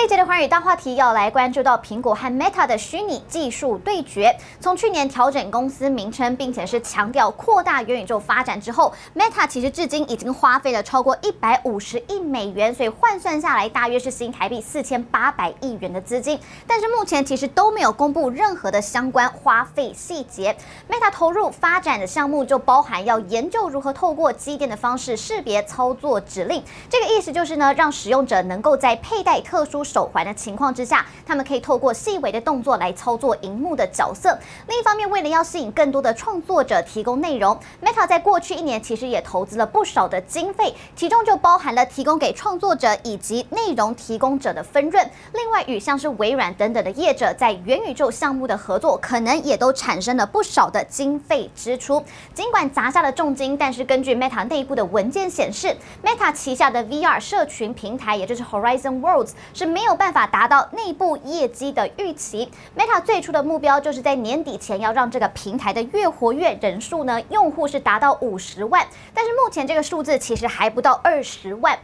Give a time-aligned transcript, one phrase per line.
[0.00, 4.34] 这一节的寰宇大话题要来关注到苹果和 Meta 的虚拟技术对决。
[4.58, 16.40] 从去年调整公司名称，并且是强调扩大元宇宙发展之后，Meta 其实至今已经花费了超过一百五十亿美元，所以换算下来大约是新台币四千八百亿元的资金。
[16.66, 20.56] 但是目前其实都没有公布任何的相关花费细节。
[20.88, 34.38] Meta 投入发展的项目就包含要研究如何透过机电的方式识别操作指令，这个意思就是呢，让使用者能够在佩戴特殊手环的情况之下，他们可以透过细微的动作来操作荧幕的角色。
[34.68, 45.10] 另一方面，为了要吸引更多的创作者提供内容，Meta 在过去一年其实也投资了不少的经费，其中就包含了提供给创作者以及内容提供者的分润。
[45.32, 52.02] 另外，与像是微软等等的业者在元宇宙项目的合作，可能也都产生了不少的经费支出。
[52.32, 62.46] 尽管砸下了重金，但是根据 Meta 内部的文件显示，Meta 旗下的 VR 社群平台，也就是 Horizon Worlds 是没有办法达到内部业绩的预期。
[62.76, 71.78] Meta 最初的目标就是在年底前要让这个平台的月活跃人数呢，用户是达到五十万，但是目前这个数字其实还不到二十万。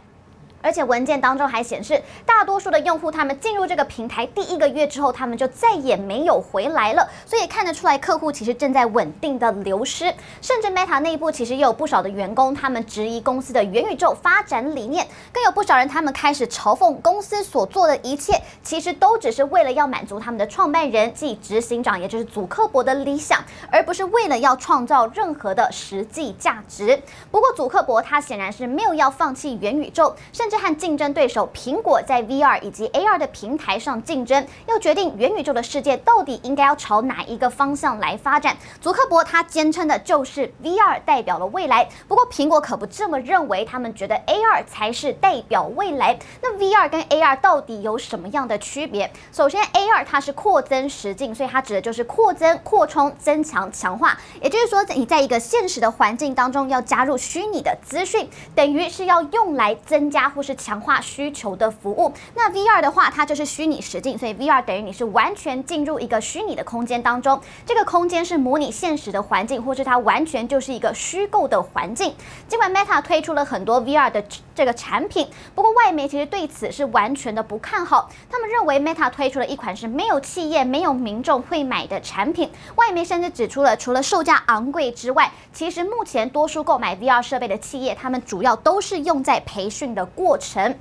[0.61, 7.07] 而且文件当中还显示，大多数的用户他们进入这个平台第一个月之后，他们就再也没有回来了。
[7.25, 10.13] 所以看得出来，客户其实正在稳定的流失。
[10.41, 27.01] 甚至 Meta 内部其实也有不少的员工，他们质疑公司的元宇宙发展理念，更有不少人他们开始嘲讽公司所做的一切，其实都只是为了要满足他们的创办人即执行长，也就是祖克伯的理想，而不是为了要创造任何的实际价值。
[27.31, 30.57] 不过祖克伯他显然是没有要放弃元宇宙，甚至。
[30.57, 38.57] 和竞争对手苹果在 VR 以及 AR 的平台上竞争，要决定元宇宙的世界到底应该要朝哪一个方向来发展。
[38.81, 46.17] 祖克伯他坚称的就是 VR 代表了未来，不过苹果可不这么认为，他们觉得 AR 才是代表未来。
[46.41, 49.11] 那 VR 跟 AR 到底有什么样的区别？
[49.31, 62.13] 首先，AR 它是扩增实境，所以它指的就是扩增、扩充、增强、强化，也就是说，你在一个现实的环境当中要加入虚拟的资讯，等于是要用来增加或是强化需求的服务。
[62.35, 67.41] 那 VR 的话，它就是虚拟实境，所以 VR 等于你是完全进入一个虚拟的空间当中。
[67.65, 72.13] 这个空间是模拟现实的环境，或是它完全就是一个虚构的环境。
[72.47, 74.23] 尽管 Meta 推出了很多 VR 的
[74.57, 78.09] 这个产品，不过外媒其实对此是完全的不看好。
[78.27, 82.49] 他们认为 Meta 推出了一款是没有企业、没有民众会买的产品。
[82.75, 90.75] 外媒甚至指出了，除了售价昂贵之外，其实目前多数购买 VR 设备的企业，他们主要都是用在培训的过程。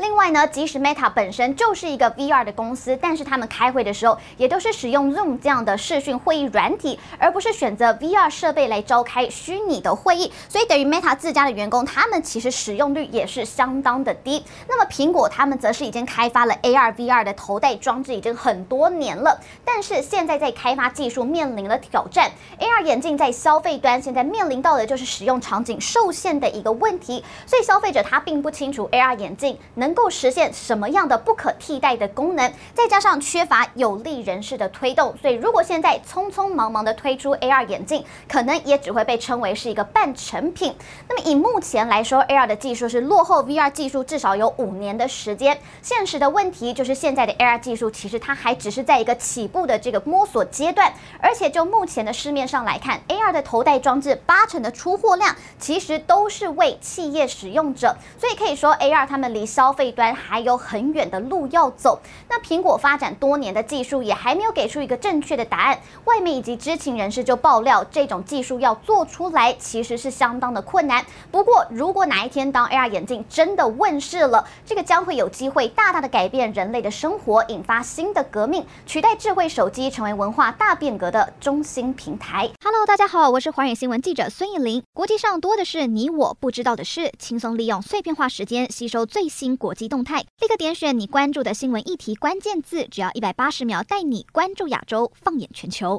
[0.00, 10.32] 另外呢，即使 Meta 本身就是一个 VR 的公司，但是他们开会的时候也都是使用 Zoom 这样的视讯会议软体，而不是选择 VR 设备来召开虚拟的会议。
[10.48, 14.42] 所以等于 Meta 自家的员工，他们其实使用率也是相当的低。
[14.66, 22.30] 那么苹果他们则是已经开发了 AR、VR 的头戴装置已经很多年了，但是现在在开发技术面临了挑战。
[22.58, 29.89] AR 眼镜在消费端现在面临到的就是使用场景受限的一个问题，所以消费者他并不清楚 AR 眼镜能。
[29.90, 32.52] 能够实现什么样的不可替代的功能？
[32.72, 40.72] 再加上缺乏有力人士的推动，所以如果现在匆匆忙忙的推出 AR 眼镜，可能也只会被称为是一个半成品。
[41.08, 45.58] 那么以目前来说，AR 的技术是落后 VR 技术至少有五年的时间。
[45.82, 61.98] 现实的问题就是现在的 AR 技术其实它还只是在一个起步的这个摸索阶段，而且就目前的市面上来看，AR 的头戴装置八成的出货量其实都是为企业使用者，所以可以说 AR 他们离消费费端还有很远的路要走。
[62.28, 65.80] 那苹果发展多年的技术也还没有给出一个正确的答案。
[66.04, 71.02] 外媒以及知情人士就爆料，这种技术要做出来其实是相当的困难。
[71.30, 82.50] 不过，如果哪一天当 AR 眼镜真的问世了，这个将会有机会大大的改变人类的生活，引发新的革命，取代智慧手机成为文化大变革的中心平台。
[82.62, 84.82] Hello，大家好，我是寰宇新闻记者孙艺林。
[84.92, 89.69] 国际上多的是你我不知道的事，轻松利用碎片化时间吸收最新国。
[89.70, 95.96] 国际动态，立刻点选你关注的新闻议题关键字，只要一百八十秒，带你关注亚洲，放眼全球。